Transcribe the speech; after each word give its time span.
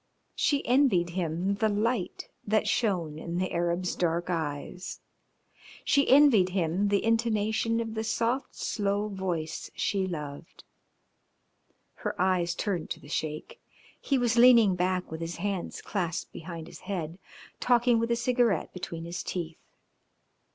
She 0.33 0.65
envied 0.65 1.11
him 1.11 1.53
the 1.57 1.69
light 1.69 2.27
that 2.47 2.67
shone 2.67 3.19
in 3.19 3.37
the 3.37 3.51
Arab's 3.51 3.95
dark 3.95 4.31
eyes, 4.31 4.99
she 5.85 6.09
envied 6.09 6.49
him 6.49 6.87
the 6.87 7.05
intonation 7.05 7.79
of 7.79 7.93
the 7.93 8.03
soft 8.03 8.55
slow 8.55 9.09
voice 9.09 9.69
she 9.75 10.07
loved. 10.07 10.63
Her 11.97 12.19
eyes 12.19 12.55
turned 12.55 12.89
to 12.89 12.99
the 12.99 13.09
Sheik. 13.09 13.61
He 13.99 14.17
was 14.17 14.39
leaning 14.39 14.75
back 14.75 15.11
with 15.11 15.21
his 15.21 15.35
hands 15.35 15.83
clasped 15.83 16.31
behind 16.33 16.65
his 16.65 16.79
head, 16.89 17.19
talking 17.59 17.99
with 17.99 18.09
a 18.09 18.15
cigarette 18.15 18.73
between 18.73 19.05
his 19.05 19.21
teeth. 19.21 19.61